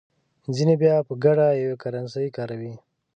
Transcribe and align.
ځینې 0.55 0.75
بیا 0.81 0.95
په 1.07 1.13
ګډه 1.23 1.47
یوه 1.63 1.77
کرنسي 1.83 2.27
کاروي. 2.37 2.73